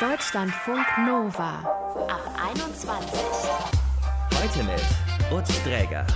[0.00, 1.58] Deutschlandfunk Nova
[2.06, 2.22] ab
[2.52, 3.20] 21.
[4.32, 6.06] Heute mit Utz Dräger.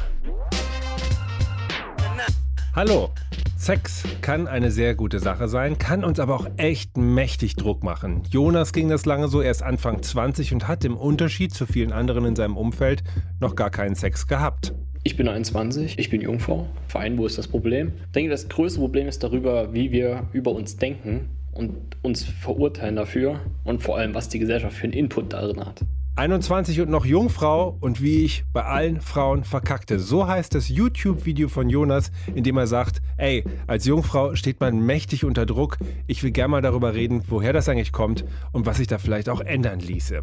[2.76, 3.10] Hallo.
[3.56, 8.22] Sex kann eine sehr gute Sache sein, kann uns aber auch echt mächtig Druck machen.
[8.30, 12.24] Jonas ging das lange so, erst Anfang 20 und hat im Unterschied zu vielen anderen
[12.24, 13.02] in seinem Umfeld
[13.40, 14.74] noch gar keinen Sex gehabt.
[15.02, 16.68] Ich bin 21, ich bin Jungfrau.
[16.86, 17.94] Verein, wo ist das Problem?
[18.06, 22.96] Ich denke, das größte Problem ist darüber, wie wir über uns denken und uns verurteilen
[22.96, 25.82] dafür und vor allem, was die Gesellschaft für einen Input darin hat.
[26.14, 29.98] 21 und noch Jungfrau und wie ich bei allen Frauen verkackte.
[29.98, 34.84] So heißt das YouTube-Video von Jonas, in dem er sagt, ey, als Jungfrau steht man
[34.84, 35.78] mächtig unter Druck.
[36.06, 39.30] Ich will gerne mal darüber reden, woher das eigentlich kommt und was sich da vielleicht
[39.30, 40.20] auch ändern ließe.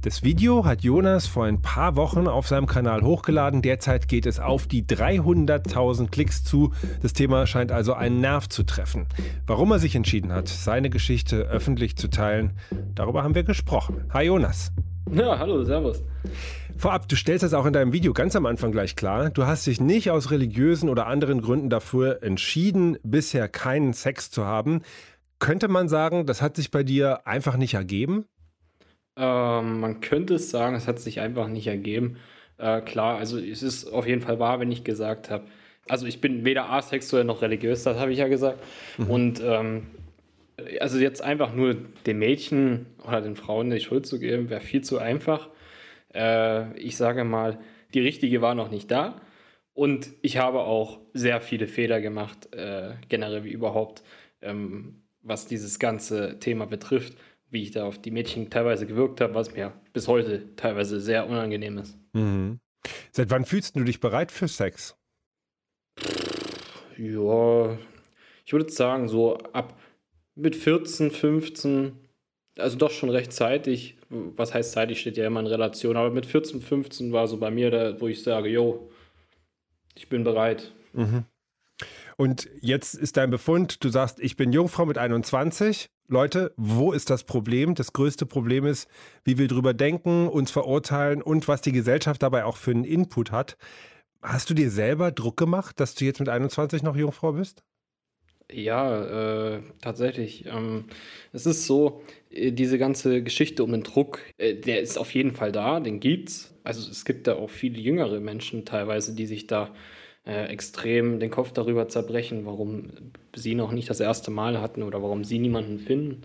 [0.00, 3.62] Das Video hat Jonas vor ein paar Wochen auf seinem Kanal hochgeladen.
[3.62, 6.72] Derzeit geht es auf die 300.000 Klicks zu.
[7.00, 9.06] Das Thema scheint also einen Nerv zu treffen.
[9.46, 12.54] Warum er sich entschieden hat, seine Geschichte öffentlich zu teilen,
[12.96, 14.04] darüber haben wir gesprochen.
[14.12, 14.72] Hi Jonas.
[15.12, 16.02] Ja, hallo, servus.
[16.76, 19.30] Vorab, du stellst das auch in deinem Video ganz am Anfang gleich klar.
[19.30, 24.44] Du hast dich nicht aus religiösen oder anderen Gründen dafür entschieden, bisher keinen Sex zu
[24.44, 24.82] haben.
[25.38, 28.26] Könnte man sagen, das hat sich bei dir einfach nicht ergeben?
[29.16, 32.16] Ähm, man könnte es sagen, es hat sich einfach nicht ergeben.
[32.58, 35.44] Äh, klar, also es ist auf jeden Fall wahr, wenn ich gesagt habe,
[35.88, 38.62] also ich bin weder asexuell noch religiös, das habe ich ja gesagt.
[38.98, 39.10] Mhm.
[39.10, 39.86] Und ähm,
[40.80, 41.74] also jetzt einfach nur
[42.06, 45.48] den Mädchen oder den Frauen die Schuld zu geben, wäre viel zu einfach.
[46.14, 47.58] Äh, ich sage mal,
[47.94, 49.20] die richtige war noch nicht da.
[49.74, 54.02] Und ich habe auch sehr viele Fehler gemacht, äh, generell wie überhaupt,
[54.42, 57.16] ähm, was dieses ganze Thema betrifft,
[57.50, 61.28] wie ich da auf die Mädchen teilweise gewirkt habe, was mir bis heute teilweise sehr
[61.28, 61.96] unangenehm ist.
[62.12, 62.58] Mhm.
[63.12, 64.96] Seit wann fühlst du dich bereit für Sex?
[66.96, 67.78] Ja,
[68.44, 69.78] ich würde sagen, so ab
[70.38, 71.92] mit 14, 15,
[72.58, 76.26] also doch schon recht zeitig, was heißt zeitig, steht ja immer in Relation, aber mit
[76.26, 78.88] 14, 15 war so bei mir, da, wo ich sage, yo,
[79.94, 80.72] ich bin bereit.
[80.92, 81.24] Mhm.
[82.16, 85.88] Und jetzt ist dein Befund, du sagst, ich bin Jungfrau mit 21.
[86.08, 87.74] Leute, wo ist das Problem?
[87.74, 88.88] Das größte Problem ist,
[89.24, 93.30] wie wir drüber denken, uns verurteilen und was die Gesellschaft dabei auch für einen Input
[93.30, 93.56] hat.
[94.20, 97.62] Hast du dir selber Druck gemacht, dass du jetzt mit 21 noch Jungfrau bist?
[98.50, 100.46] Ja, äh, tatsächlich.
[100.46, 100.84] Ähm,
[101.32, 105.32] es ist so, äh, diese ganze Geschichte um den Druck, äh, der ist auf jeden
[105.32, 106.54] Fall da, den gibt's.
[106.64, 109.74] Also es gibt da auch viele jüngere Menschen teilweise, die sich da
[110.26, 112.90] äh, extrem den Kopf darüber zerbrechen, warum
[113.36, 116.22] sie noch nicht das erste Mal hatten oder warum sie niemanden finden.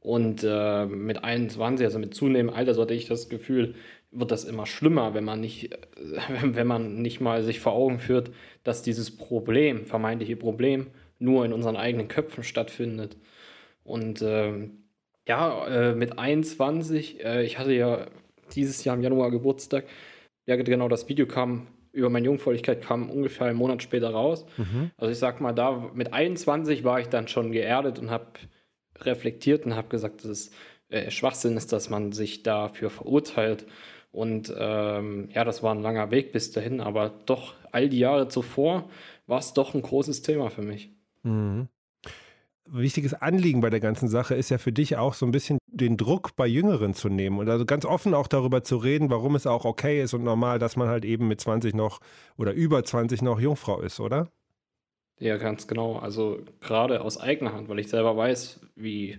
[0.00, 3.74] Und äh, mit 21, also mit zunehmendem Alter, so hatte ich das Gefühl,
[4.12, 5.70] wird das immer schlimmer, wenn man nicht,
[6.42, 8.30] wenn man nicht mal sich vor Augen führt,
[8.62, 10.88] dass dieses Problem, vermeintliche Problem,
[11.18, 13.16] nur in unseren eigenen Köpfen stattfindet.
[13.84, 14.68] Und äh,
[15.26, 18.06] ja, äh, mit 21, äh, ich hatte ja
[18.54, 19.84] dieses Jahr im Januar Geburtstag,
[20.46, 21.66] ja genau, das Video kam
[21.96, 24.44] über meine Jungfräulichkeit kam ungefähr einen Monat später raus.
[24.58, 24.90] Mhm.
[24.98, 28.26] Also ich sag mal, da mit 21 war ich dann schon geerdet und habe
[29.00, 30.50] reflektiert und habe gesagt, dass es
[30.90, 33.66] äh, Schwachsinn ist, dass man sich dafür verurteilt.
[34.12, 38.28] Und ähm, ja, das war ein langer Weg bis dahin, aber doch all die Jahre
[38.28, 38.88] zuvor
[39.26, 40.90] war es doch ein großes Thema für mich.
[41.26, 41.68] Mhm.
[42.68, 45.96] Wichtiges Anliegen bei der ganzen Sache ist ja für dich auch so ein bisschen den
[45.96, 49.46] Druck bei Jüngeren zu nehmen und also ganz offen auch darüber zu reden, warum es
[49.46, 52.00] auch okay ist und normal, dass man halt eben mit 20 noch
[52.36, 54.30] oder über 20 noch Jungfrau ist, oder?
[55.18, 55.96] Ja, ganz genau.
[55.96, 59.18] Also gerade aus eigener Hand, weil ich selber weiß, wie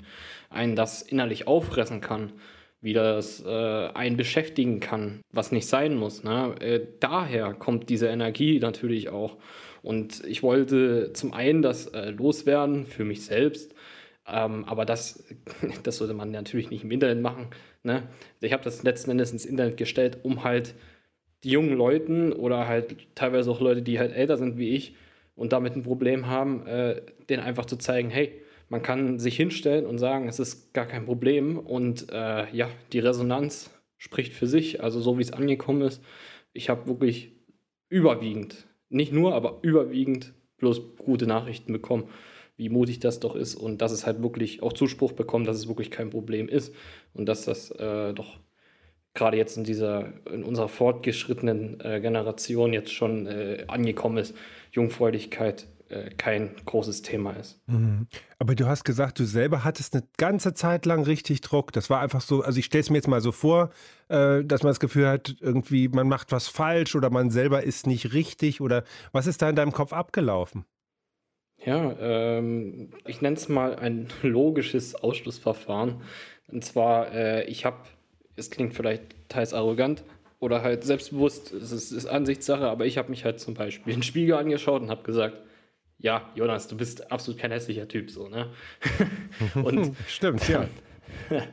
[0.49, 2.33] einen das innerlich auffressen kann,
[2.81, 6.23] wie das äh, einen beschäftigen kann, was nicht sein muss.
[6.23, 6.55] Ne?
[6.59, 9.37] Äh, daher kommt diese Energie natürlich auch.
[9.87, 13.73] Und ich wollte zum einen das äh, loswerden für mich selbst,
[14.27, 15.23] ähm, aber das,
[15.83, 17.47] das sollte man natürlich nicht im Internet machen.
[17.83, 18.03] Ne?
[18.41, 20.75] Ich habe das letzten Endes ins Internet gestellt, um halt
[21.45, 24.93] die jungen Leuten oder halt teilweise auch Leute, die halt älter sind wie ich
[25.35, 29.85] und damit ein Problem haben, äh, denen einfach zu zeigen, hey, man kann sich hinstellen
[29.85, 34.83] und sagen, es ist gar kein Problem und äh, ja, die Resonanz spricht für sich,
[34.83, 36.03] also so wie es angekommen ist.
[36.51, 37.31] Ich habe wirklich
[37.87, 42.09] überwiegend nicht nur, aber überwiegend bloß gute Nachrichten bekommen,
[42.55, 45.67] wie mutig das doch ist und dass es halt wirklich auch Zuspruch bekommt, dass es
[45.67, 46.73] wirklich kein Problem ist
[47.13, 48.39] und dass das äh, doch
[49.13, 54.35] gerade jetzt in dieser, in unserer fortgeschrittenen äh, Generation jetzt schon äh, angekommen ist,
[54.71, 57.61] Jungfräulichkeit äh, kein großes Thema ist.
[57.67, 58.07] Mhm.
[58.39, 61.71] Aber du hast gesagt, du selber hattest eine ganze Zeit lang richtig Druck.
[61.71, 63.69] Das war einfach so, also ich stelle es mir jetzt mal so vor,
[64.09, 67.87] äh, dass man das Gefühl hat, irgendwie man macht was falsch oder man selber ist
[67.87, 70.65] nicht richtig oder was ist da in deinem Kopf abgelaufen?
[71.65, 76.01] Ja, ähm, ich nenne es mal ein logisches Ausschlussverfahren.
[76.49, 77.77] Und zwar, äh, ich habe,
[78.35, 80.03] es klingt vielleicht teils arrogant
[80.39, 83.99] oder halt selbstbewusst, es ist, ist Ansichtssache, aber ich habe mich halt zum Beispiel in
[83.99, 85.37] den Spiegel angeschaut und habe gesagt,
[85.99, 88.49] ja, Jonas, du bist absolut kein hässlicher Typ, so, ne?
[89.63, 90.67] und Stimmt, ja.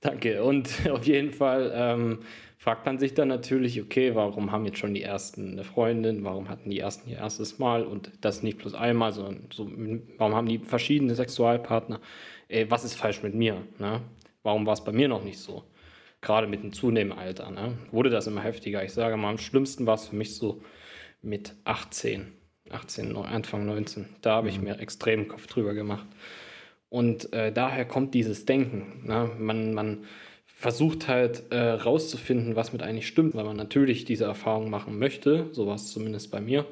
[0.00, 0.42] Danke.
[0.44, 2.18] Und auf jeden Fall ähm,
[2.56, 6.48] fragt man sich dann natürlich, okay, warum haben jetzt schon die ersten eine Freundin, warum
[6.48, 9.70] hatten die ersten ihr erstes Mal und das nicht bloß einmal, sondern so,
[10.18, 12.00] warum haben die verschiedene Sexualpartner?
[12.48, 13.62] Ey, was ist falsch mit mir?
[13.78, 14.02] Ne?
[14.42, 15.64] Warum war es bei mir noch nicht so?
[16.20, 17.78] Gerade mit dem zunehmenden Alter ne?
[17.92, 18.84] wurde das immer heftiger.
[18.84, 20.62] Ich sage mal, am schlimmsten war es für mich so
[21.22, 22.32] mit 18,
[22.72, 24.06] 18, Anfang 19.
[24.22, 24.64] Da habe ich mhm.
[24.64, 26.06] mir extrem Kopf drüber gemacht.
[26.90, 29.02] Und äh, daher kommt dieses Denken.
[29.06, 29.30] Ne?
[29.38, 30.04] Man, man
[30.46, 35.46] versucht halt äh, rauszufinden, was mit eigentlich stimmt, weil man natürlich diese Erfahrung machen möchte,
[35.52, 36.66] so war es zumindest bei mir,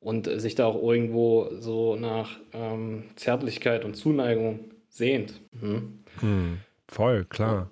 [0.00, 5.40] und äh, sich da auch irgendwo so nach ähm, Zärtlichkeit und Zuneigung sehnt.
[5.52, 6.00] Mhm.
[6.20, 6.58] Hm,
[6.88, 7.70] voll, klar.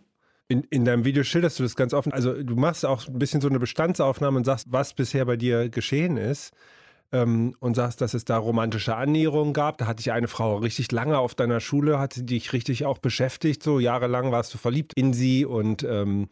[0.49, 2.13] In, in deinem Video schilderst du das ganz offen.
[2.13, 5.69] Also du machst auch ein bisschen so eine Bestandsaufnahme und sagst, was bisher bei dir
[5.69, 6.55] geschehen ist
[7.13, 9.79] ähm, und sagst, dass es da romantische Annäherungen gab.
[9.79, 13.63] Da hatte ich eine Frau richtig lange auf deiner Schule, hatte dich richtig auch beschäftigt.
[13.63, 16.29] So jahrelang warst du verliebt in sie und ähm,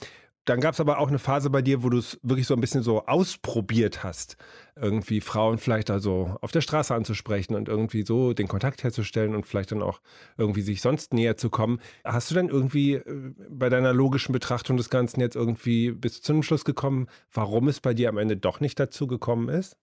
[0.46, 2.60] dann gab es aber auch eine Phase bei dir, wo du es wirklich so ein
[2.62, 4.36] bisschen so ausprobiert hast,
[4.74, 9.46] irgendwie Frauen vielleicht also auf der Straße anzusprechen und irgendwie so den Kontakt herzustellen und
[9.46, 10.00] vielleicht dann auch
[10.38, 11.78] irgendwie sich sonst näher zu kommen.
[12.04, 16.32] Hast du dann irgendwie äh, bei deiner logischen Betrachtung des Ganzen jetzt irgendwie bis zu
[16.32, 19.76] einem Schluss gekommen, warum es bei dir am Ende doch nicht dazu gekommen ist?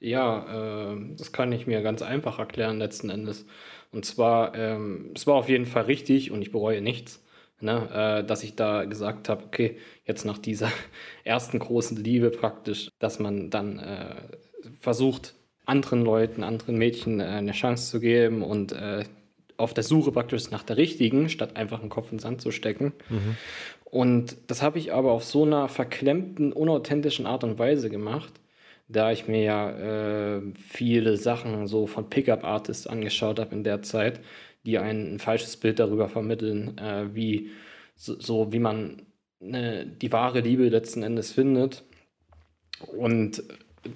[0.00, 3.46] Ja, äh, das kann ich mir ganz einfach erklären letzten Endes.
[3.92, 7.22] Und zwar, ähm, es war auf jeden Fall richtig und ich bereue nichts,
[7.60, 9.76] ne, äh, dass ich da gesagt habe, okay,
[10.06, 10.70] jetzt nach dieser
[11.24, 14.14] ersten großen Liebe praktisch, dass man dann äh,
[14.80, 15.34] versucht,
[15.66, 19.04] anderen Leuten, anderen Mädchen äh, eine Chance zu geben und äh,
[19.56, 22.50] auf der Suche praktisch nach der richtigen, statt einfach einen Kopf in den Sand zu
[22.50, 22.92] stecken.
[23.08, 23.36] Mhm.
[23.84, 28.32] Und das habe ich aber auf so einer verklemmten, unauthentischen Art und Weise gemacht,
[28.90, 34.20] da ich mir ja äh, viele Sachen so von Pickup-Artists angeschaut habe in der Zeit,
[34.66, 37.50] die ein, falsches Bild darüber vermitteln, äh, wie
[37.96, 39.02] so, so, wie man
[39.40, 41.84] ne, die wahre Liebe letzten Endes findet.
[42.96, 43.42] Und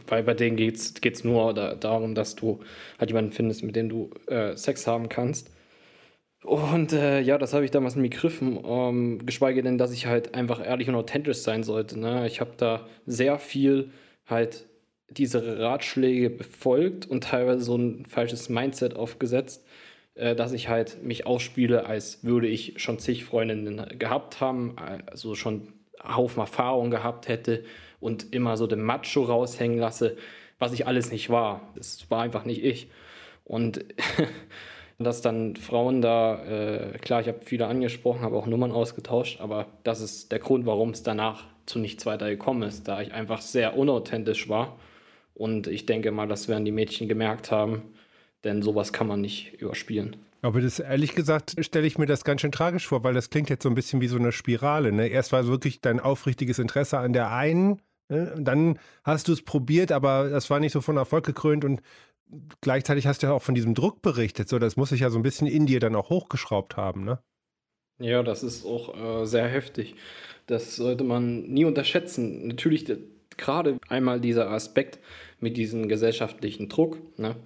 [0.06, 2.60] weil bei denen geht es nur da, darum, dass du
[2.98, 5.50] halt jemanden findest, mit dem du äh, Sex haben kannst.
[6.44, 10.34] Und äh, ja, das habe ich damals nie gegriffen, ähm, geschweige denn, dass ich halt
[10.34, 11.98] einfach ehrlich und authentisch sein sollte.
[11.98, 12.26] Ne?
[12.26, 13.90] Ich habe da sehr viel
[14.26, 14.66] halt
[15.08, 19.64] diese Ratschläge befolgt und teilweise so ein falsches Mindset aufgesetzt,
[20.14, 25.34] äh, dass ich halt mich ausspiele, als würde ich schon zig Freundinnen gehabt haben, also
[25.34, 27.64] schon einen Haufen Erfahrung gehabt hätte
[28.00, 30.16] und immer so den Macho raushängen lasse,
[30.58, 31.72] was ich alles nicht war.
[31.76, 32.88] Das war einfach nicht ich.
[33.44, 33.84] Und
[34.98, 39.66] dass dann Frauen da, äh, klar, ich habe viele angesprochen, habe auch Nummern ausgetauscht, aber
[39.82, 43.40] das ist der Grund, warum es danach zu nichts weiter gekommen ist, da ich einfach
[43.40, 44.76] sehr unauthentisch war
[45.34, 47.82] und ich denke mal, das werden die Mädchen gemerkt haben,
[48.44, 50.16] denn sowas kann man nicht überspielen.
[50.42, 53.48] Aber das ehrlich gesagt stelle ich mir das ganz schön tragisch vor, weil das klingt
[53.48, 54.92] jetzt so ein bisschen wie so eine Spirale.
[54.92, 55.08] Ne?
[55.08, 58.34] Erst war wirklich dein aufrichtiges Interesse an der einen, ne?
[58.38, 61.80] dann hast du es probiert, aber das war nicht so von Erfolg gekrönt und
[62.60, 64.48] gleichzeitig hast du ja auch von diesem Druck berichtet.
[64.48, 67.18] So, das muss sich ja so ein bisschen in dir dann auch hochgeschraubt haben, ne?
[67.98, 69.94] Ja, das ist auch äh, sehr heftig.
[70.46, 72.48] Das sollte man nie unterschätzen.
[72.48, 72.84] Natürlich,
[73.38, 74.98] gerade einmal dieser Aspekt
[75.40, 77.36] mit diesem gesellschaftlichen Druck, ne?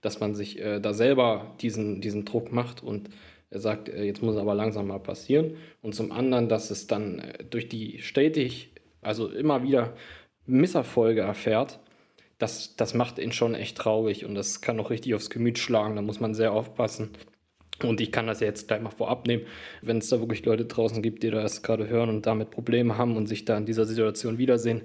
[0.00, 3.08] dass man sich äh, da selber diesen, diesen Druck macht und
[3.52, 5.56] er sagt, äh, jetzt muss es aber langsam mal passieren.
[5.82, 8.70] Und zum anderen, dass es dann äh, durch die stetig,
[9.02, 9.94] also immer wieder
[10.46, 11.78] Misserfolge erfährt,
[12.38, 15.94] das, das macht ihn schon echt traurig und das kann auch richtig aufs Gemüt schlagen.
[15.94, 17.10] Da muss man sehr aufpassen.
[17.82, 19.44] Und ich kann das ja jetzt gleich mal vorab nehmen,
[19.80, 23.16] wenn es da wirklich Leute draußen gibt, die das gerade hören und damit Probleme haben
[23.16, 24.82] und sich da in dieser Situation wiedersehen,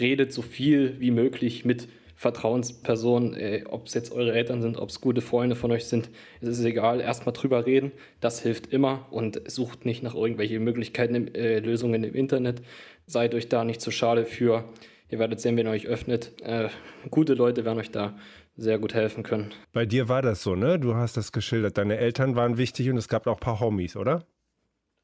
[0.00, 1.88] redet so viel wie möglich mit
[2.20, 6.10] Vertrauenspersonen, äh, ob es jetzt eure Eltern sind, ob es gute Freunde von euch sind,
[6.42, 11.34] es ist egal, erstmal drüber reden, das hilft immer und sucht nicht nach irgendwelchen Möglichkeiten,
[11.34, 12.60] äh, Lösungen im Internet,
[13.06, 14.64] seid euch da nicht zu schade für,
[15.08, 16.68] ihr werdet sehen, wenn ihr euch öffnet, äh,
[17.10, 18.18] gute Leute werden euch da
[18.60, 19.52] sehr gut helfen können.
[19.72, 20.78] Bei dir war das so, ne?
[20.78, 21.78] Du hast das geschildert.
[21.78, 24.26] Deine Eltern waren wichtig und es gab auch ein paar Homies, oder?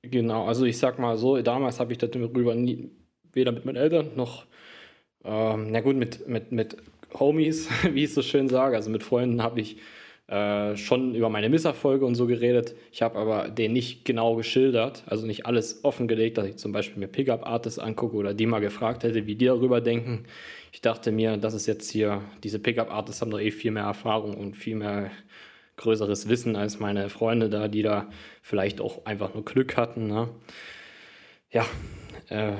[0.02, 2.90] Genau, also ich sag mal so, damals habe ich darüber nie,
[3.32, 4.44] weder mit meinen Eltern noch,
[5.24, 6.76] ähm, na gut, mit, mit, mit
[7.18, 9.78] Homies, wie ich so schön sage, also mit Freunden habe ich
[10.28, 12.74] äh, schon über meine Misserfolge und so geredet.
[12.90, 16.98] Ich habe aber den nicht genau geschildert, also nicht alles offengelegt, dass ich zum Beispiel
[16.98, 20.24] mir Pickup-Artists angucke oder die mal gefragt hätte, wie die darüber denken.
[20.72, 24.36] Ich dachte mir, das ist jetzt hier, diese Pickup-Artists haben doch eh viel mehr Erfahrung
[24.36, 25.10] und viel mehr
[25.76, 28.08] größeres Wissen als meine Freunde da, die da
[28.42, 30.08] vielleicht auch einfach nur Glück hatten.
[30.08, 30.28] Ne?
[31.52, 31.66] Ja,
[32.28, 32.52] äh,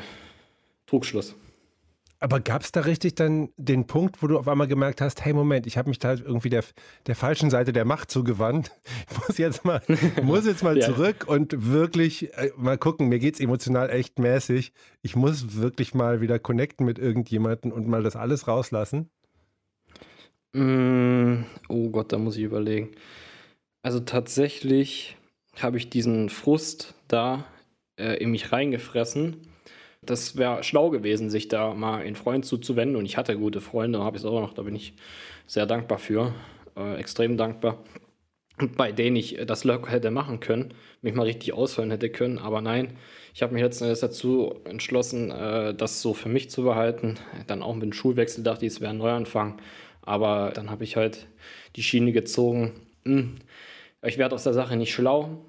[0.87, 1.35] Trugschluss.
[2.19, 5.35] Aber gab es da richtig dann den Punkt, wo du auf einmal gemerkt hast, hey
[5.35, 6.65] Moment, ich habe mich da irgendwie der,
[7.07, 8.71] der falschen Seite der Macht zugewandt.
[9.11, 9.83] Ich muss jetzt mal,
[10.23, 10.87] muss jetzt mal ja.
[10.87, 14.73] zurück und wirklich äh, mal gucken, mir geht es emotional echt mäßig.
[15.03, 19.11] Ich muss wirklich mal wieder connecten mit irgendjemandem und mal das alles rauslassen.
[20.53, 22.93] Mm, oh Gott, da muss ich überlegen.
[23.83, 25.17] Also tatsächlich
[25.57, 27.47] habe ich diesen Frust da
[27.99, 29.49] äh, in mich reingefressen
[30.07, 32.97] das wäre schlau gewesen, sich da mal einen Freund zuzuwenden.
[32.97, 34.95] Und ich hatte gute Freunde, habe ich es auch noch, da bin ich
[35.47, 36.35] sehr dankbar für,
[36.77, 37.85] äh, extrem dankbar.
[38.77, 40.73] Bei denen ich das locker hätte machen können,
[41.03, 42.39] mich mal richtig aushören hätte können.
[42.39, 42.97] Aber nein,
[43.35, 47.17] ich habe mich letzten Endes dazu entschlossen, äh, das so für mich zu behalten.
[47.47, 49.61] Dann auch mit dem Schulwechsel dachte ich, es wäre ein Neuanfang.
[50.03, 51.27] Aber dann habe ich halt
[51.77, 52.73] die Schiene gezogen.
[53.05, 53.37] Hm,
[54.03, 55.45] ich werde aus der Sache nicht schlau.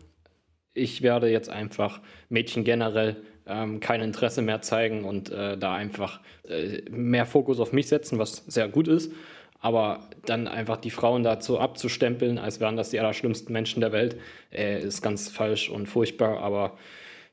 [0.73, 6.19] Ich werde jetzt einfach Mädchen generell ähm, kein Interesse mehr zeigen und äh, da einfach
[6.47, 9.11] äh, mehr Fokus auf mich setzen, was sehr gut ist.
[9.59, 14.17] Aber dann einfach die Frauen dazu abzustempeln, als wären das die allerschlimmsten Menschen der Welt,
[14.51, 16.39] äh, ist ganz falsch und furchtbar.
[16.39, 16.77] Aber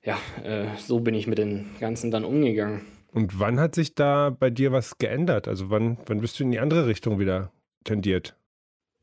[0.03, 2.83] ja, äh, so bin ich mit den Ganzen dann umgegangen.
[3.13, 5.49] Und wann hat sich da bei dir was geändert?
[5.49, 7.53] Also wann, wann bist du in die andere Richtung wieder
[7.85, 8.37] tendiert?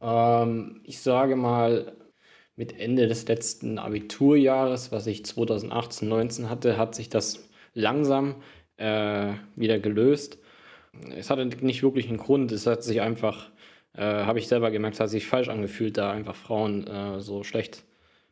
[0.01, 1.94] Ähm, ich sage mal,
[2.55, 8.36] mit Ende des letzten Abiturjahres, was ich 2018, 19 hatte, hat sich das langsam
[8.77, 10.39] äh, wieder gelöst.
[11.15, 13.50] Es hatte nicht wirklich einen Grund, es hat sich einfach,
[13.93, 17.84] äh, habe ich selber gemerkt, hat sich falsch angefühlt, da einfach Frauen äh, so schlecht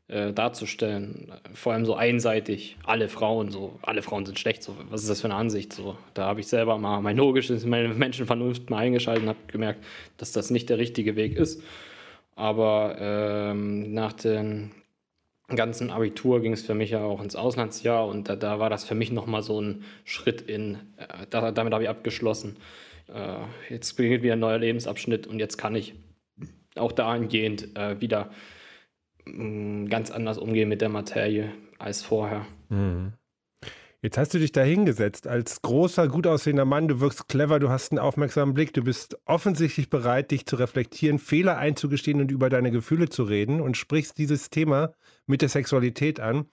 [0.09, 1.31] äh, darzustellen.
[1.53, 5.21] Vor allem so einseitig, alle Frauen, so, alle Frauen sind schlecht, so, was ist das
[5.21, 5.71] für eine Ansicht?
[5.71, 9.83] So, da habe ich selber mal mein logisches, meine Menschenvernunft mal eingeschaltet und habe gemerkt,
[10.17, 11.63] dass das nicht der richtige Weg ist.
[12.39, 14.71] Aber ähm, nach dem
[15.49, 18.85] ganzen Abitur ging es für mich ja auch ins Auslandsjahr und da, da war das
[18.85, 22.55] für mich nochmal so ein Schritt in, äh, da, damit habe ich abgeschlossen.
[23.13, 25.95] Äh, jetzt beginnt wieder ein neuer Lebensabschnitt und jetzt kann ich
[26.75, 28.29] auch dahingehend äh, wieder
[29.25, 29.43] mh,
[29.83, 32.45] mm, ganz anders umgehen mit der Materie als vorher.
[32.69, 33.11] Mhm.
[34.01, 36.87] Jetzt hast du dich da hingesetzt als großer, gut aussehender Mann.
[36.87, 41.19] Du wirkst clever, du hast einen aufmerksamen Blick, du bist offensichtlich bereit, dich zu reflektieren,
[41.19, 44.93] Fehler einzugestehen und über deine Gefühle zu reden und sprichst dieses Thema
[45.27, 46.45] mit der Sexualität an.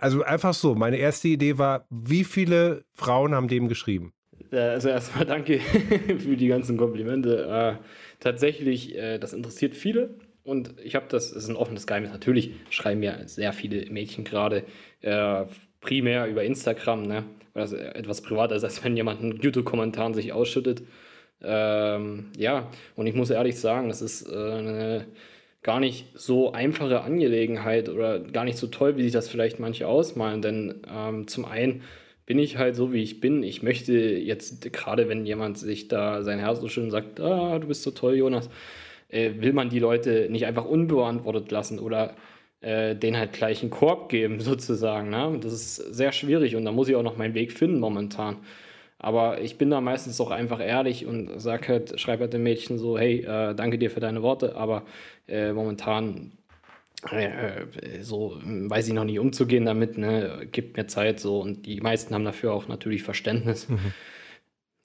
[0.00, 0.74] Also einfach so.
[0.74, 4.14] Meine erste Idee war, wie viele Frauen haben dem geschrieben?
[4.50, 5.60] Also erstmal danke
[6.18, 7.44] für die ganzen Komplimente.
[7.44, 7.84] Äh,
[8.20, 10.14] tatsächlich, äh, das interessiert viele.
[10.44, 12.12] Und ich habe das, es ist ein offenes Geheimnis.
[12.12, 14.64] Natürlich schreiben mir sehr viele Mädchen gerade
[15.02, 15.44] äh,
[15.80, 17.24] primär über Instagram, ne?
[17.52, 20.82] weil das etwas privater ist, als wenn jemand einen YouTube-Kommentar sich ausschüttet.
[21.42, 25.06] Ähm, ja, und ich muss ehrlich sagen, das ist äh, eine
[25.62, 29.86] gar nicht so einfache Angelegenheit oder gar nicht so toll, wie sich das vielleicht manche
[29.86, 30.42] ausmalen.
[30.42, 31.82] Denn ähm, zum einen
[32.24, 33.42] bin ich halt so, wie ich bin.
[33.42, 37.66] Ich möchte jetzt, gerade wenn jemand sich da sein Herz so schön sagt, ah, du
[37.66, 38.48] bist so toll, Jonas,
[39.08, 42.14] äh, will man die Leute nicht einfach unbeantwortet lassen oder
[42.60, 45.10] äh, den halt gleich einen Korb geben, sozusagen.
[45.10, 45.38] Ne?
[45.42, 48.36] Das ist sehr schwierig und da muss ich auch noch meinen Weg finden momentan.
[48.98, 52.76] Aber ich bin da meistens auch einfach ehrlich und sag halt, schreibe halt dem Mädchen
[52.76, 54.82] so, hey, äh, danke dir für deine Worte, aber
[55.26, 56.32] äh, momentan
[57.10, 61.64] äh, äh, so weiß ich noch nicht umzugehen damit, ne, gibt mir Zeit so und
[61.64, 63.70] die meisten haben dafür auch natürlich Verständnis.
[63.70, 63.94] Mhm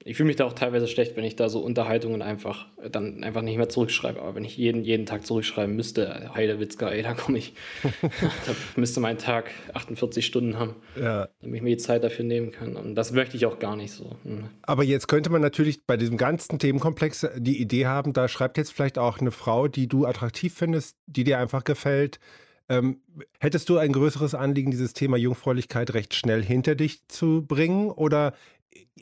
[0.07, 3.41] ich fühle mich da auch teilweise schlecht, wenn ich da so Unterhaltungen einfach dann einfach
[3.41, 4.21] nicht mehr zurückschreibe.
[4.21, 7.53] Aber wenn ich jeden, jeden Tag zurückschreiben müsste, Heidewitzka, ey, da komme ich,
[8.01, 11.27] da müsste mein Tag 48 Stunden haben, ja.
[11.41, 12.75] damit ich mir die Zeit dafür nehmen kann.
[12.75, 14.15] Und das möchte ich auch gar nicht so.
[14.23, 14.45] Hm.
[14.61, 18.73] Aber jetzt könnte man natürlich bei diesem ganzen Themenkomplex die Idee haben, da schreibt jetzt
[18.73, 22.19] vielleicht auch eine Frau, die du attraktiv findest, die dir einfach gefällt.
[22.67, 23.01] Ähm,
[23.39, 27.91] hättest du ein größeres Anliegen, dieses Thema Jungfräulichkeit recht schnell hinter dich zu bringen?
[27.91, 28.33] Oder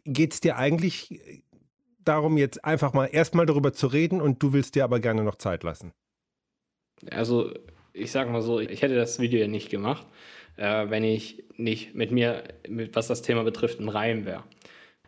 [0.06, 1.42] geht es dir eigentlich äh,
[2.04, 5.36] darum, jetzt einfach mal erstmal darüber zu reden und du willst dir aber gerne noch
[5.36, 5.94] Zeit lassen?
[7.10, 7.52] Also,
[7.94, 10.06] ich sage mal so, ich hätte das Video ja nicht gemacht,
[10.58, 14.44] äh, wenn ich nicht mit mir, mit, was das Thema betrifft, im Reim wäre.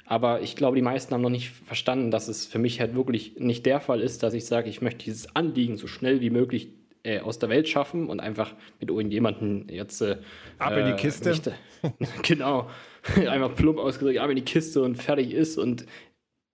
[0.06, 3.40] Aber ich glaube, die meisten haben noch nicht verstanden, dass es für mich halt wirklich
[3.40, 6.70] nicht der Fall ist, dass ich sage, ich möchte dieses Anliegen so schnell wie möglich
[7.06, 10.02] äh, aus der Welt schaffen und einfach mit irgendjemandem jetzt.
[10.02, 10.18] Äh,
[10.58, 11.30] Ab in die äh, Kiste.
[11.30, 11.52] Nicht,
[12.24, 12.70] genau.
[13.16, 15.58] Einmal plump ausgedrückt, ab in die Kiste und fertig ist.
[15.58, 15.86] Und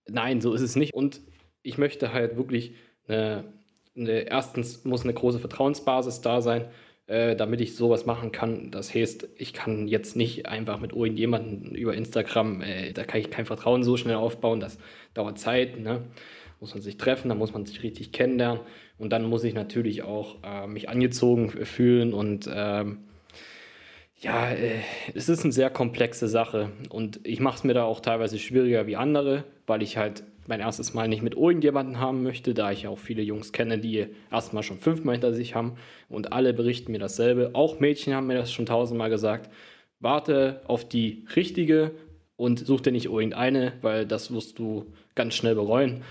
[0.06, 0.92] nein, so ist es nicht.
[0.92, 1.20] Und
[1.62, 2.74] ich möchte halt wirklich
[3.08, 3.44] eine
[3.94, 6.66] erstens muss eine große Vertrauensbasis da sein,
[7.06, 8.70] äh, damit ich sowas machen kann.
[8.70, 13.30] Das heißt, ich kann jetzt nicht einfach mit irgendjemandem über Instagram, äh, da kann ich
[13.30, 14.78] kein Vertrauen so schnell aufbauen, das
[15.14, 15.78] dauert Zeit.
[15.78, 16.02] Ne?
[16.62, 18.60] Muss man sich treffen, da muss man sich richtig kennenlernen
[18.96, 22.98] und dann muss ich natürlich auch äh, mich angezogen fühlen und ähm,
[24.20, 24.78] ja, äh,
[25.12, 28.86] es ist eine sehr komplexe Sache und ich mache es mir da auch teilweise schwieriger
[28.86, 32.82] wie andere, weil ich halt mein erstes Mal nicht mit irgendjemandem haben möchte, da ich
[32.82, 35.74] ja auch viele Jungs kenne, die erstmal schon fünfmal hinter sich haben
[36.08, 37.50] und alle berichten mir dasselbe.
[37.54, 39.50] Auch Mädchen haben mir das schon tausendmal gesagt.
[39.98, 41.90] Warte auf die richtige
[42.36, 46.02] und such dir nicht irgendeine, weil das wirst du ganz schnell bereuen.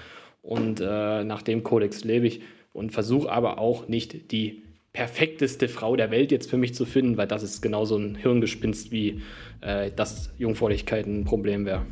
[0.41, 2.41] Und äh, nach dem Kodex lebe ich
[2.73, 7.17] und versuche aber auch nicht die perfekteste Frau der Welt jetzt für mich zu finden,
[7.17, 9.21] weil das ist genauso ein Hirngespinst, wie
[9.61, 11.85] äh, dass Jungfräulichkeit ein Problem wäre.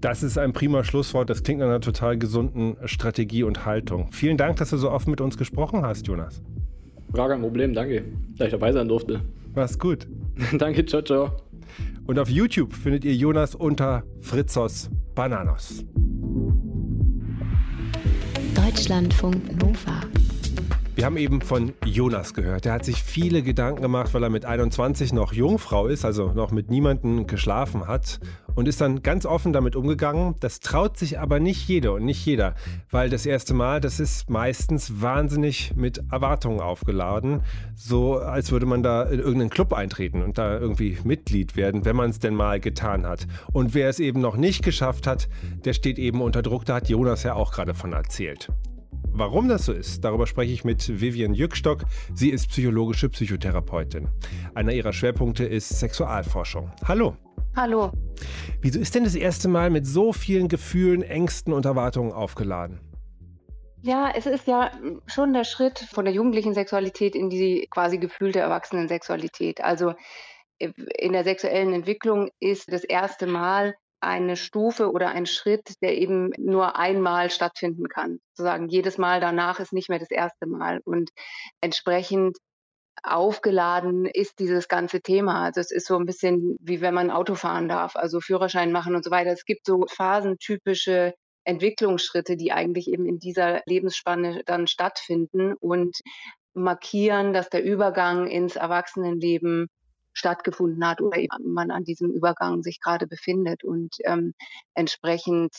[0.00, 1.30] Das ist ein prima Schlusswort.
[1.30, 4.08] Das klingt nach einer total gesunden Strategie und Haltung.
[4.12, 6.42] Vielen Dank, dass du so oft mit uns gesprochen hast, Jonas.
[7.14, 8.04] Gar kein Problem, danke,
[8.36, 9.20] dass ich dabei sein durfte.
[9.54, 10.06] Mach's gut.
[10.58, 11.30] danke, ciao, ciao.
[12.06, 15.84] Und auf YouTube findet ihr Jonas unter Fritzos Bananos.
[18.74, 20.00] Deutschlandfunk Nova.
[20.96, 22.64] Wir haben eben von Jonas gehört.
[22.64, 26.50] Der hat sich viele Gedanken gemacht, weil er mit 21 noch Jungfrau ist, also noch
[26.50, 28.20] mit niemandem geschlafen hat
[28.54, 30.36] und ist dann ganz offen damit umgegangen.
[30.38, 32.54] Das traut sich aber nicht jeder und nicht jeder,
[32.90, 37.42] weil das erste Mal, das ist meistens wahnsinnig mit Erwartungen aufgeladen,
[37.74, 41.96] so als würde man da in irgendeinen Club eintreten und da irgendwie Mitglied werden, wenn
[41.96, 43.26] man es denn mal getan hat.
[43.52, 45.28] Und wer es eben noch nicht geschafft hat,
[45.64, 48.48] der steht eben unter Druck, da hat Jonas ja auch gerade von erzählt.
[49.16, 51.84] Warum das so ist, darüber spreche ich mit Vivian Jückstock.
[52.12, 54.08] Sie ist psychologische Psychotherapeutin.
[54.56, 56.72] Einer ihrer Schwerpunkte ist Sexualforschung.
[56.88, 57.16] Hallo.
[57.54, 57.92] Hallo.
[58.60, 62.80] Wieso ist denn das erste Mal mit so vielen Gefühlen, Ängsten und Erwartungen aufgeladen?
[63.82, 64.72] Ja, es ist ja
[65.06, 69.62] schon der Schritt von der jugendlichen Sexualität in die quasi gefühlte Erwachsenensexualität.
[69.62, 69.94] Also
[70.58, 75.96] äh, in der sexuellen Entwicklung ist das erste Mal eine Stufe oder ein Schritt, der
[75.96, 78.18] eben nur einmal stattfinden kann.
[78.34, 80.80] Sozusagen jedes Mal danach ist nicht mehr das erste Mal.
[80.84, 81.10] Und
[81.60, 82.36] entsprechend
[83.02, 85.44] aufgeladen ist dieses ganze Thema.
[85.44, 88.94] Also es ist so ein bisschen wie wenn man Auto fahren darf, also Führerschein machen
[88.94, 89.30] und so weiter.
[89.30, 95.98] Es gibt so phasentypische Entwicklungsschritte, die eigentlich eben in dieser Lebensspanne dann stattfinden und
[96.54, 99.68] markieren, dass der Übergang ins Erwachsenenleben
[100.14, 103.64] stattgefunden hat oder man an diesem Übergang sich gerade befindet.
[103.64, 104.32] Und ähm,
[104.74, 105.52] entsprechend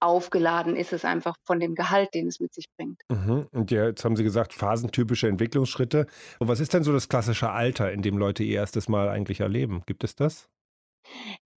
[0.00, 3.00] aufgeladen ist es einfach von dem Gehalt, den es mit sich bringt.
[3.08, 3.46] Mhm.
[3.52, 6.06] Und ja, jetzt haben Sie gesagt, phasentypische Entwicklungsschritte.
[6.38, 9.40] Und was ist denn so das klassische Alter, in dem Leute ihr erstes Mal eigentlich
[9.40, 9.82] erleben?
[9.86, 10.48] Gibt es das?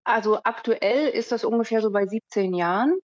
[0.03, 2.99] Also aktuell ist das ungefähr so bei 17 Jahren.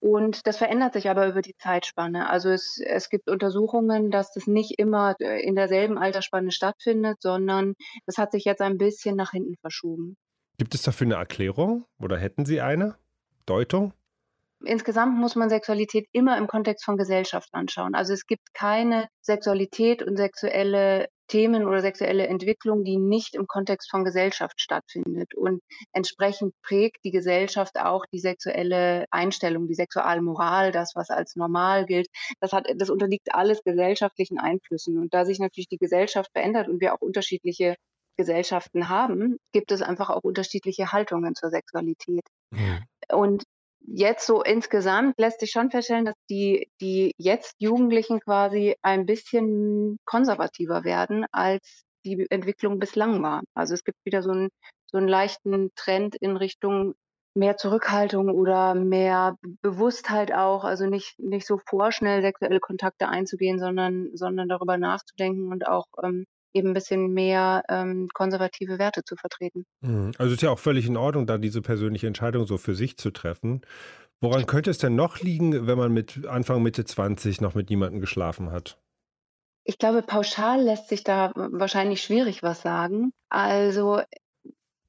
[0.00, 2.30] Und das verändert sich aber über die Zeitspanne.
[2.30, 7.74] Also es, es gibt Untersuchungen, dass das nicht immer äh, in derselben Altersspanne stattfindet, sondern
[8.06, 10.16] das hat sich jetzt ein bisschen nach hinten verschoben.
[10.56, 12.96] Gibt es dafür eine Erklärung oder hätten Sie eine
[13.46, 13.92] Deutung?
[14.64, 17.94] Insgesamt muss man Sexualität immer im Kontext von Gesellschaft anschauen.
[17.94, 23.90] Also es gibt keine Sexualität und sexuelle Themen oder sexuelle Entwicklung, die nicht im Kontext
[23.90, 25.34] von Gesellschaft stattfindet.
[25.34, 25.62] Und
[25.92, 32.08] entsprechend prägt die Gesellschaft auch die sexuelle Einstellung, die Sexualmoral, das, was als normal gilt.
[32.40, 34.98] Das, hat, das unterliegt alles gesellschaftlichen Einflüssen.
[34.98, 37.76] Und da sich natürlich die Gesellschaft verändert und wir auch unterschiedliche
[38.16, 42.24] Gesellschaften haben, gibt es einfach auch unterschiedliche Haltungen zur Sexualität.
[42.50, 42.84] Mhm.
[43.12, 43.44] Und
[43.94, 49.98] jetzt so insgesamt lässt sich schon feststellen, dass die, die jetzt Jugendlichen quasi ein bisschen
[50.04, 53.42] konservativer werden, als die Entwicklung bislang war.
[53.54, 54.48] Also es gibt wieder so einen,
[54.86, 56.94] so einen leichten Trend in Richtung
[57.34, 64.10] mehr Zurückhaltung oder mehr Bewusstheit auch, also nicht, nicht so vorschnell sexuelle Kontakte einzugehen, sondern,
[64.14, 66.26] sondern darüber nachzudenken und auch ähm,
[66.58, 69.64] eben ein bisschen mehr ähm, konservative Werte zu vertreten.
[69.80, 70.12] Mhm.
[70.18, 73.10] Also ist ja auch völlig in Ordnung, da diese persönliche Entscheidung so für sich zu
[73.10, 73.62] treffen.
[74.20, 78.00] Woran könnte es denn noch liegen, wenn man mit Anfang, Mitte 20 noch mit niemandem
[78.00, 78.78] geschlafen hat?
[79.64, 83.12] Ich glaube, pauschal lässt sich da wahrscheinlich schwierig was sagen.
[83.28, 84.00] Also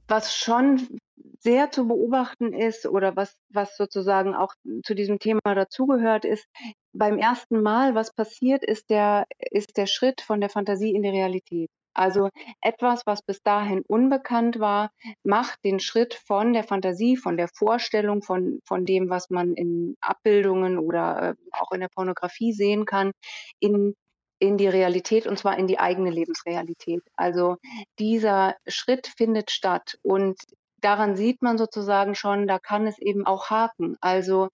[0.07, 0.98] was schon
[1.39, 6.45] sehr zu beobachten ist oder was, was sozusagen auch zu diesem Thema dazugehört, ist,
[6.93, 11.09] beim ersten Mal, was passiert, ist der, ist der Schritt von der Fantasie in die
[11.09, 11.69] Realität.
[11.93, 12.29] Also
[12.61, 14.91] etwas, was bis dahin unbekannt war,
[15.23, 19.95] macht den Schritt von der Fantasie, von der Vorstellung, von, von dem, was man in
[19.99, 23.11] Abbildungen oder äh, auch in der Pornografie sehen kann,
[23.59, 23.95] in,
[24.39, 27.01] in die Realität und zwar in die eigene Lebensrealität.
[27.15, 27.57] Also
[27.97, 30.37] dieser Schritt findet statt und
[30.81, 33.97] daran sieht man sozusagen schon, da kann es eben auch haken.
[34.01, 34.49] Also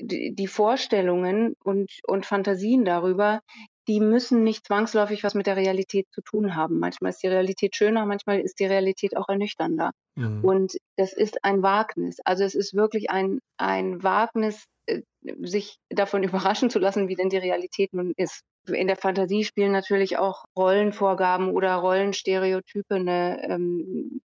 [0.00, 3.40] die Vorstellungen und, und Fantasien darüber,
[3.88, 6.78] die müssen nicht zwangsläufig was mit der Realität zu tun haben.
[6.78, 9.90] Manchmal ist die Realität schöner, manchmal ist die Realität auch ernüchternder.
[10.14, 10.44] Mhm.
[10.44, 12.18] Und das ist ein Wagnis.
[12.24, 15.02] Also es ist wirklich ein, ein Wagnis, äh,
[15.40, 18.42] sich davon überraschen zu lassen, wie denn die Realität nun ist.
[18.68, 24.31] In der Fantasie spielen natürlich auch Rollenvorgaben oder Rollenstereotype eine ähm, äh,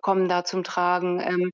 [0.00, 1.20] kommen da zum Tragen.
[1.20, 1.50] Ähm,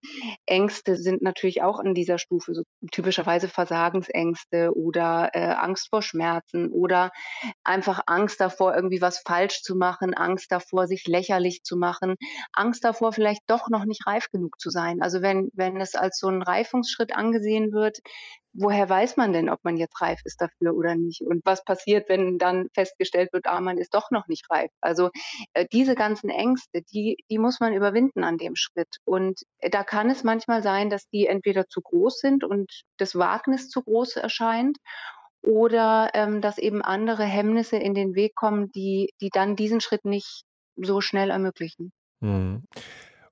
[0.46, 2.62] Ängste sind natürlich auch an dieser Stufe, so
[2.92, 7.10] typischerweise Versagensängste oder äh, Angst vor Schmerzen oder
[7.64, 12.16] einfach Angst davor, irgendwie was falsch zu machen, Angst davor, sich lächerlich zu machen,
[12.52, 15.02] Angst davor, vielleicht doch noch nicht reif genug zu sein.
[15.02, 17.98] Also wenn, wenn es als so ein Reifungsschritt angesehen wird,
[18.52, 21.22] woher weiß man denn, ob man jetzt reif ist dafür oder nicht?
[21.22, 24.70] Und was passiert, wenn dann festgestellt wird, ah, man ist doch noch nicht reif?
[24.80, 25.10] Also
[25.54, 28.96] äh, diese ganzen Ängste, die, die muss man überwinden an dem Schritt.
[29.04, 33.16] Und äh, da kann es manchmal sein, dass die entweder zu groß sind und das
[33.16, 34.78] Wagnis zu groß erscheint
[35.42, 40.04] oder ähm, dass eben andere Hemmnisse in den Weg kommen, die, die dann diesen Schritt
[40.04, 40.44] nicht
[40.76, 41.92] so schnell ermöglichen.
[42.20, 42.64] Mhm.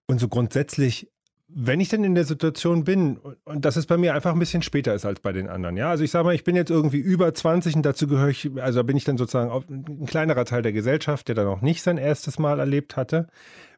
[0.07, 1.11] Und so grundsätzlich
[1.49, 4.63] wenn ich denn in der Situation bin, und das ist bei mir einfach ein bisschen
[4.63, 6.99] später ist als bei den anderen, ja, also ich sage mal, ich bin jetzt irgendwie
[6.99, 10.73] über 20 und dazu gehöre ich, also bin ich dann sozusagen ein kleinerer Teil der
[10.73, 13.29] Gesellschaft, der dann noch nicht sein erstes Mal erlebt hatte,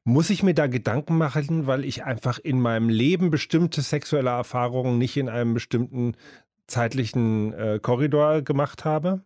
[0.05, 4.97] muss ich mir da Gedanken machen, weil ich einfach in meinem Leben bestimmte sexuelle Erfahrungen
[4.97, 6.15] nicht in einem bestimmten
[6.67, 9.23] zeitlichen äh, Korridor gemacht habe?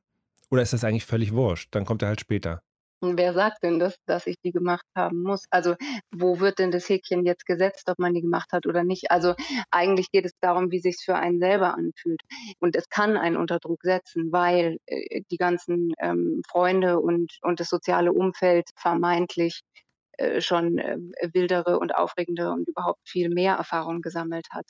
[0.50, 1.74] Oder ist das eigentlich völlig wurscht?
[1.74, 2.62] Dann kommt er halt später.
[3.04, 5.46] Wer sagt denn das, dass ich die gemacht haben muss?
[5.50, 5.74] Also
[6.12, 9.10] wo wird denn das Häkchen jetzt gesetzt, ob man die gemacht hat oder nicht?
[9.10, 9.34] Also
[9.72, 12.20] eigentlich geht es darum, wie sich für einen selber anfühlt.
[12.60, 17.58] Und es kann einen unter Druck setzen, weil äh, die ganzen ähm, Freunde und, und
[17.58, 19.62] das soziale Umfeld vermeintlich
[20.40, 20.98] schon äh,
[21.32, 24.66] wildere und aufregende und überhaupt viel mehr Erfahrungen gesammelt hat.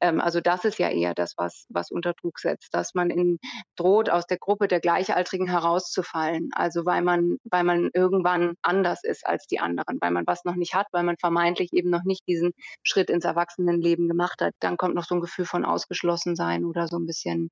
[0.00, 3.38] Ähm, also das ist ja eher das, was, was unter Druck setzt, dass man in,
[3.76, 6.50] droht, aus der Gruppe der Gleichaltrigen herauszufallen.
[6.52, 10.56] Also weil man, weil man irgendwann anders ist als die anderen, weil man was noch
[10.56, 14.54] nicht hat, weil man vermeintlich eben noch nicht diesen Schritt ins Erwachsenenleben gemacht hat.
[14.60, 17.50] Dann kommt noch so ein Gefühl von Ausgeschlossensein oder so ein bisschen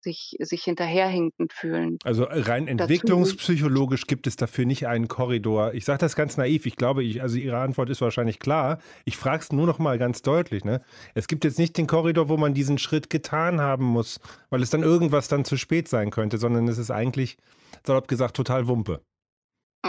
[0.00, 1.98] sich, sich hinterherhinkend fühlen.
[2.04, 5.74] Also rein entwicklungspsychologisch gibt es dafür nicht einen Korridor.
[5.74, 6.66] Ich sage das ganz naiv.
[6.66, 8.78] Ich glaube, ich, also Ihre Antwort ist wahrscheinlich klar.
[9.04, 10.64] Ich frage es nur noch mal ganz deutlich.
[10.64, 10.82] Ne?
[11.14, 14.70] Es gibt jetzt nicht den Korridor, wo man diesen Schritt getan haben muss, weil es
[14.70, 17.36] dann irgendwas dann zu spät sein könnte, sondern es ist eigentlich,
[17.84, 19.02] salopp gesagt, total Wumpe.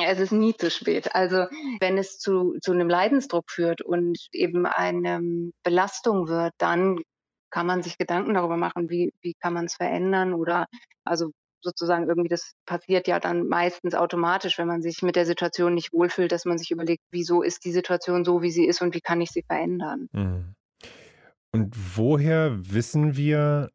[0.04, 1.14] Es ist nie zu spät.
[1.16, 1.48] Also
[1.80, 7.00] wenn es zu, zu einem Leidensdruck führt und eben eine Belastung wird, dann
[7.50, 10.68] kann man sich Gedanken darüber machen, wie, wie kann man es verändern oder
[11.04, 11.32] also
[11.62, 15.94] sozusagen irgendwie, das passiert ja dann meistens automatisch, wenn man sich mit der Situation nicht
[15.94, 19.02] wohlfühlt, dass man sich überlegt, wieso ist die Situation so, wie sie ist und wie
[19.02, 20.08] kann ich sie verändern.
[20.12, 20.56] Mhm.
[21.52, 23.72] Und woher wissen wir,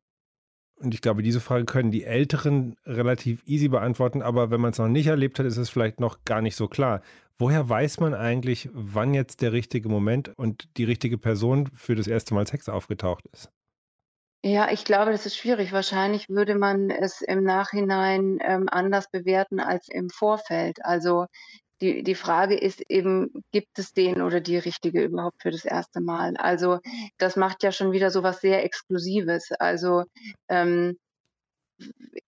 [0.77, 4.79] und ich glaube, diese Frage können die Älteren relativ easy beantworten, aber wenn man es
[4.79, 7.03] noch nicht erlebt hat, ist es vielleicht noch gar nicht so klar.
[7.39, 12.07] Woher weiß man eigentlich, wann jetzt der richtige Moment und die richtige Person für das
[12.07, 13.51] erste Mal Sex aufgetaucht ist?
[14.45, 15.73] Ja, ich glaube, das ist schwierig.
[15.73, 20.85] Wahrscheinlich würde man es im Nachhinein ähm, anders bewerten als im Vorfeld.
[20.85, 21.27] Also
[21.81, 26.01] die, die Frage ist eben, gibt es den oder die richtige überhaupt für das erste
[26.01, 26.37] Mal?
[26.37, 26.81] Also
[27.19, 29.53] das macht ja schon wieder so was sehr Exklusives.
[29.53, 30.05] Also
[30.49, 30.99] ähm,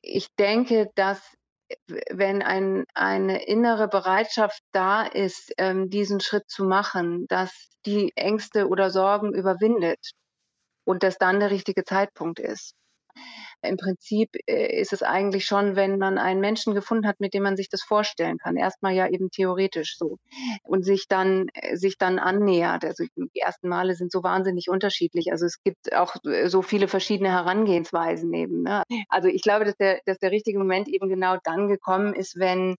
[0.00, 1.20] ich denke, dass
[2.10, 8.68] wenn ein, eine innere Bereitschaft da ist, ähm, diesen Schritt zu machen, dass die Ängste
[8.68, 10.12] oder Sorgen überwindet
[10.84, 12.74] und dass dann der richtige Zeitpunkt ist.
[13.62, 17.42] Im Prinzip äh, ist es eigentlich schon, wenn man einen Menschen gefunden hat, mit dem
[17.42, 18.56] man sich das vorstellen kann.
[18.56, 20.18] Erstmal ja eben theoretisch so.
[20.62, 22.84] Und sich dann, äh, sich dann annähert.
[22.84, 25.32] Also die ersten Male sind so wahnsinnig unterschiedlich.
[25.32, 28.62] Also es gibt auch äh, so viele verschiedene Herangehensweisen eben.
[28.62, 28.82] Ne?
[29.08, 32.76] Also ich glaube, dass der, dass der richtige Moment eben genau dann gekommen ist, wenn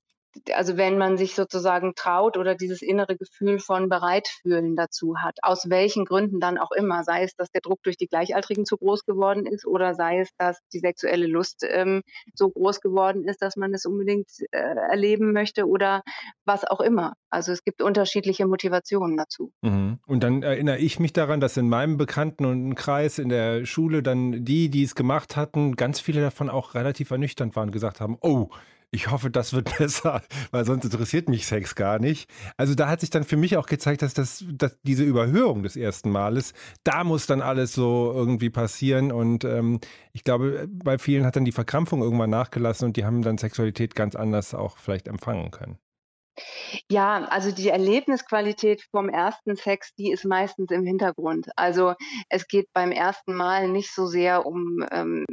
[0.54, 5.70] also wenn man sich sozusagen traut oder dieses innere Gefühl von Bereitfühlen dazu hat, aus
[5.70, 9.06] welchen Gründen dann auch immer, sei es, dass der Druck durch die Gleichaltrigen zu groß
[9.06, 12.02] geworden ist oder sei es, dass die sexuelle Lust ähm,
[12.34, 16.04] so groß geworden ist, dass man es unbedingt äh, erleben möchte oder
[16.46, 17.14] was auch immer.
[17.30, 19.52] Also es gibt unterschiedliche Motivationen dazu.
[19.62, 20.00] Mhm.
[20.06, 24.04] Und dann erinnere ich mich daran, dass in meinem Bekannten- und Kreis in der Schule
[24.04, 28.18] dann die, die es gemacht hatten, ganz viele davon auch relativ ernüchternd waren, gesagt haben,
[28.22, 28.50] oh,
[28.92, 30.22] ich hoffe, das wird besser,
[30.52, 32.30] weil sonst interessiert mich Sex gar nicht.
[32.58, 35.76] Also da hat sich dann für mich auch gezeigt, dass, das, dass diese Überhörung des
[35.76, 39.12] ersten Males, da muss dann alles so irgendwie passieren.
[39.12, 39.80] Und ähm,
[40.14, 43.96] ich glaube, bei vielen hat dann die Verkrampfung irgendwann nachgelassen und die haben dann Sexualität
[43.96, 45.78] ganz anders auch vielleicht empfangen können.
[46.92, 51.50] Ja, also die Erlebnisqualität vom ersten Sex, die ist meistens im Hintergrund.
[51.56, 51.94] Also
[52.30, 55.26] es geht beim ersten Mal nicht so sehr um ähm,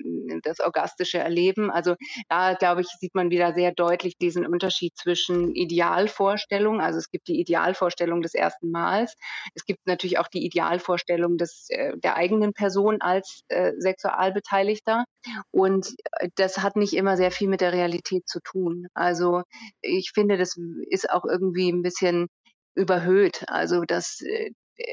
[0.42, 1.70] das orgastische Erleben.
[1.70, 1.94] Also
[2.28, 7.28] da, glaube ich, sieht man wieder sehr deutlich diesen Unterschied zwischen Idealvorstellung, also es gibt
[7.28, 9.14] die Idealvorstellung des ersten Mals,
[9.54, 15.04] es gibt natürlich auch die Idealvorstellung des, äh, der eigenen Person als äh, Sexualbeteiligter
[15.50, 18.86] und äh, das hat nicht immer sehr viel mit der Realität zu tun.
[18.94, 19.42] Also
[19.80, 20.56] ich finde, das
[20.90, 22.28] ist auch irgendwie ein bisschen
[22.74, 23.44] überhöht.
[23.48, 24.50] Also das, äh,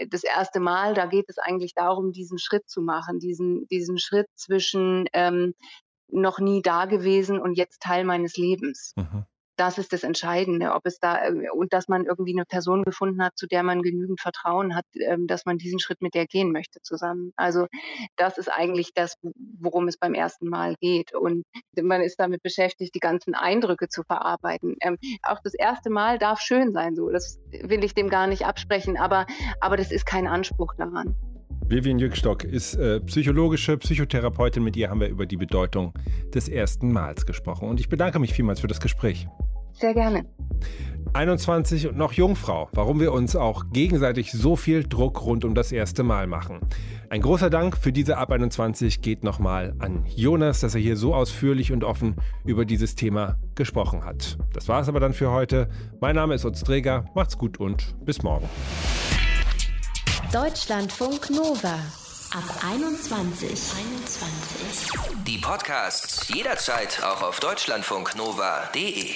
[0.09, 4.27] das erste Mal, da geht es eigentlich darum, diesen Schritt zu machen, diesen, diesen Schritt
[4.35, 5.53] zwischen ähm,
[6.07, 8.93] noch nie da gewesen und jetzt Teil meines Lebens.
[8.95, 9.25] Mhm
[9.59, 13.21] das ist das Entscheidende, ob es da äh, und dass man irgendwie eine Person gefunden
[13.23, 16.51] hat, zu der man genügend Vertrauen hat, ähm, dass man diesen Schritt mit der gehen
[16.51, 17.33] möchte zusammen.
[17.35, 17.67] Also
[18.15, 19.15] das ist eigentlich das,
[19.59, 21.13] worum es beim ersten Mal geht.
[21.13, 21.43] Und
[21.81, 24.75] man ist damit beschäftigt, die ganzen Eindrücke zu verarbeiten.
[24.81, 27.09] Ähm, auch das erste Mal darf schön sein, so.
[27.09, 29.25] Das will ich dem gar nicht absprechen, aber,
[29.59, 31.15] aber das ist kein Anspruch daran.
[31.69, 34.63] Vivian Jückstock ist äh, psychologische Psychotherapeutin.
[34.63, 35.93] Mit ihr haben wir über die Bedeutung
[36.33, 37.69] des ersten Mals gesprochen.
[37.69, 39.27] Und ich bedanke mich vielmals für das Gespräch.
[39.73, 40.25] Sehr gerne.
[41.13, 45.71] 21 und noch Jungfrau, warum wir uns auch gegenseitig so viel Druck rund um das
[45.71, 46.59] erste Mal machen.
[47.09, 51.15] Ein großer Dank für diese Ab 21 geht nochmal an Jonas, dass er hier so
[51.15, 54.37] ausführlich und offen über dieses Thema gesprochen hat.
[54.53, 55.69] Das war es aber dann für heute.
[55.99, 57.05] Mein Name ist Utz Träger.
[57.15, 58.47] Macht's gut und bis morgen.
[60.31, 61.79] Deutschlandfunk Nova
[62.31, 63.49] ab 21.
[63.49, 65.23] 21.
[65.25, 69.15] Die Podcasts jederzeit auch auf deutschlandfunknova.de.